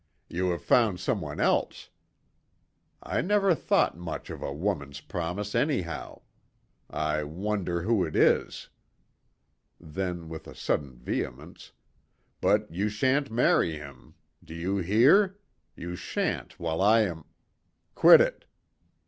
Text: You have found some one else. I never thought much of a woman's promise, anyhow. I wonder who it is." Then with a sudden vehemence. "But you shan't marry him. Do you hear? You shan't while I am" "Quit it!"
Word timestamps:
You 0.29 0.49
have 0.49 0.63
found 0.63 0.99
some 0.99 1.21
one 1.21 1.39
else. 1.39 1.91
I 3.03 3.21
never 3.21 3.53
thought 3.53 3.95
much 3.95 4.31
of 4.31 4.41
a 4.41 4.51
woman's 4.51 4.99
promise, 4.99 5.53
anyhow. 5.53 6.23
I 6.89 7.21
wonder 7.23 7.83
who 7.83 8.03
it 8.03 8.15
is." 8.15 8.69
Then 9.79 10.27
with 10.27 10.47
a 10.47 10.55
sudden 10.55 10.97
vehemence. 10.97 11.73
"But 12.41 12.73
you 12.73 12.89
shan't 12.89 13.29
marry 13.29 13.73
him. 13.77 14.15
Do 14.43 14.55
you 14.55 14.77
hear? 14.77 15.37
You 15.75 15.95
shan't 15.95 16.59
while 16.59 16.81
I 16.81 17.01
am" 17.01 17.23
"Quit 17.93 18.21
it!" 18.21 18.45